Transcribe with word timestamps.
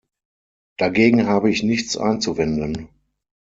Dagegen 0.77 1.27
habe 1.27 1.51
ich 1.51 1.61
nichts 1.61 1.95
einzuwenden. 1.95 2.89